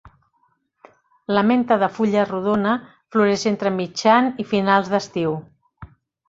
La 1.37 1.43
menta 1.49 1.77
de 1.83 1.89
fulla 1.97 2.23
rodona 2.29 2.71
floreix 3.17 3.45
entre 3.53 3.73
mitjan 3.77 4.31
i 4.45 4.47
finals 4.55 4.91
d'estiu. 4.95 5.37